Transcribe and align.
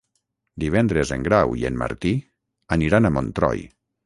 Divendres 0.63 1.11
en 1.17 1.25
Grau 1.27 1.53
i 1.65 1.67
en 1.71 1.77
Martí 1.83 2.15
aniran 2.79 3.07
a 3.07 3.15
Montroi. 3.21 3.65